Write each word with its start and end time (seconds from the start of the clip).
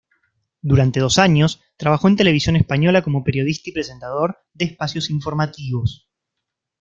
Durante 0.63 0.99
dos 0.99 1.19
años, 1.19 1.61
trabajó 1.77 2.07
en 2.07 2.15
Televisión 2.15 2.55
Española 2.55 3.03
como 3.03 3.23
periodista 3.23 3.69
y 3.69 3.73
presentador 3.73 4.39
de 4.55 4.65
espacios 4.65 5.11
informativos. 5.11 6.09